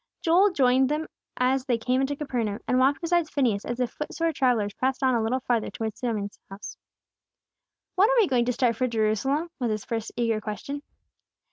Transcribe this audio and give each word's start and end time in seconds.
Joel 0.23 0.51
joined 0.51 0.89
them 0.89 1.03
as 1.37 1.51
soon 1.51 1.53
as 1.61 1.65
they 1.65 1.77
came 1.77 2.01
into 2.01 2.15
Capernaum, 2.15 2.59
and 2.67 2.79
walked 2.79 3.01
beside 3.01 3.29
Phineas 3.29 3.65
as 3.65 3.77
the 3.77 3.85
footsore 3.85 4.33
travellers 4.33 4.73
pressed 4.73 5.03
on 5.03 5.13
a 5.13 5.21
little 5.21 5.41
farther 5.41 5.69
towards 5.69 5.99
Simon's 5.99 6.39
house. 6.49 6.75
"When 7.93 8.09
are 8.09 8.17
we 8.17 8.25
going 8.27 8.45
to 8.45 8.51
start 8.53 8.75
for 8.77 8.87
Jerusalem?" 8.87 9.51
was 9.59 9.69
his 9.69 9.85
first 9.85 10.11
eager 10.17 10.41
question. 10.41 10.81